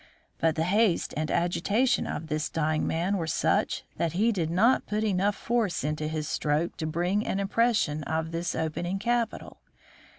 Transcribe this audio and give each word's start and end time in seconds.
But 0.39 0.55
the 0.55 0.63
haste 0.63 1.13
and 1.15 1.29
agitation 1.29 2.07
of 2.07 2.25
this 2.25 2.49
dying 2.49 2.87
man 2.87 3.17
were 3.17 3.27
such 3.27 3.83
that 3.97 4.13
he 4.13 4.31
did 4.31 4.49
not 4.49 4.87
put 4.87 5.03
enough 5.03 5.35
force 5.35 5.83
into 5.83 6.07
his 6.07 6.27
stroke 6.27 6.75
to 6.77 6.87
bring 6.87 7.23
an 7.27 7.39
impression 7.39 8.01
of 8.05 8.31
this 8.31 8.55
opening 8.55 8.97
capital. 8.97 9.61